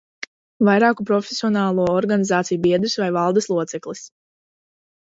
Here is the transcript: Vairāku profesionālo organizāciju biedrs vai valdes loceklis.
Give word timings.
Vairāku 0.69 1.05
profesionālo 1.09 1.85
organizāciju 1.99 2.65
biedrs 2.67 2.99
vai 3.05 3.13
valdes 3.21 3.53
loceklis. 3.57 4.07